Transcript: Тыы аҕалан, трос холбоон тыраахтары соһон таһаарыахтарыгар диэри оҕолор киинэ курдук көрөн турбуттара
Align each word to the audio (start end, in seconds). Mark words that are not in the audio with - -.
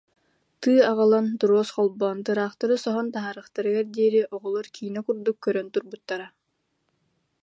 Тыы 0.61 0.79
аҕалан, 0.91 1.25
трос 1.39 1.69
холбоон 1.75 2.17
тыраахтары 2.25 2.75
соһон 2.85 3.07
таһаарыахтарыгар 3.13 3.85
диэри 3.95 4.21
оҕолор 4.35 4.65
киинэ 4.75 5.01
курдук 5.05 5.37
көрөн 5.45 5.67
турбуттара 5.73 6.27